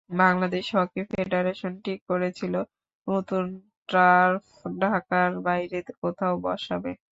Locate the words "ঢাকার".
4.81-5.31